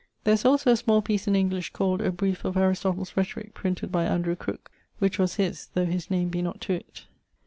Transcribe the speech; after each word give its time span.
There 0.23 0.33
is 0.33 0.45
also 0.45 0.71
a 0.71 0.75
small 0.77 1.03
peece 1.03 1.27
in 1.27 1.35
English 1.35 1.73
called 1.73 2.01
A 2.01 2.11
Breefe 2.11 2.43
of 2.43 2.57
Aristotle's 2.57 3.13
Rhetorick 3.15 3.53
printed 3.53 3.91
by 3.91 4.05
Andrew 4.05 4.35
Crooke, 4.35 4.71
which 4.97 5.19
was 5.19 5.35
his, 5.35 5.67
though 5.75 5.85
his 5.85 6.09
name 6.09 6.29
be 6.29 6.41
not 6.41 6.59
to 6.61 6.73
it. 6.73 7.05